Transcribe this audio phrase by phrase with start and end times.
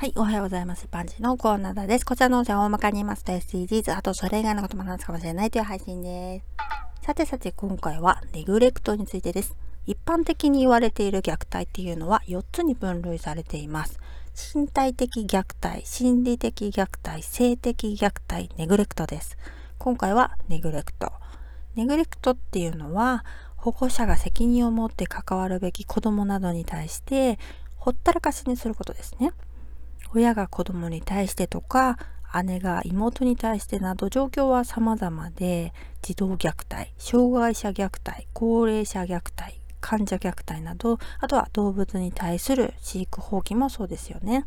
[0.00, 0.86] はい、おはようございます。
[0.86, 2.06] パンチのコーナーです。
[2.06, 6.40] こちらの音声は大まかに言いますと SDGs、あとそれ以外のことも話すかもしれないという配信で
[7.00, 7.04] す。
[7.04, 9.56] さてさて、今回はネグレクトについてです。
[9.86, 13.98] 一般的に言われている虐待っていうのは4つに分類されています。
[14.54, 19.36] 身体的虐待、心理的虐待、性的虐待、ネグレクトです。
[19.78, 21.10] 今回はネグレクト。
[21.74, 23.24] ネグレクトっていうのは、
[23.56, 27.40] 保護者が責任を持って関わるべき子供などに対して、
[27.74, 29.32] ほったらかしにすることですね。
[30.14, 31.98] 親が子供に対してとか
[32.44, 35.72] 姉が妹に対してなど状況は様々で
[36.02, 44.44] 児童虐待障害者虐待高齢者虐待患者虐待などあとは動物に対する飼育放棄もそうですよね。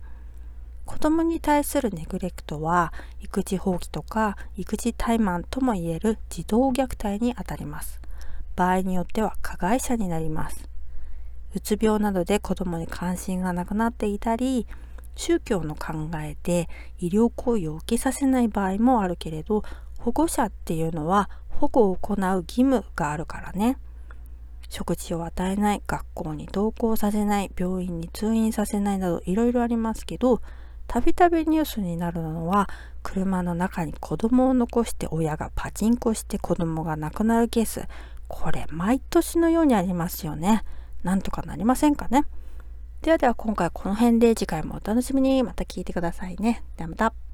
[0.86, 2.92] 子供に対するネグレクトは
[3.22, 8.02] 育児放棄とか育児怠慢ともいえる児童虐待にあたります。
[8.56, 10.68] 場合によっては加害者になります。
[11.56, 14.68] うつ病などで子供に関心がなくなっていたり
[15.16, 19.64] 宗教の考えで医療行為を受けさせない場合もあるけれど
[20.00, 23.78] 保護者っていうのは保護を行う義務があるからね。
[24.70, 30.42] 食事を与えない学校に登校させない病院に通院させないなどいろいろありますけど
[30.88, 32.70] たびたびニュースになるのは
[33.04, 37.86] 車の中に子供を残して親がパチンコして子供が亡くなるケース。
[38.28, 40.64] これ毎年のようにありますよね。
[41.04, 42.26] なんとかなりませんかね。
[43.02, 46.64] ではでは今回この辺で次回もお楽しみにまた聞いてくださいね。
[46.78, 47.31] ではまた。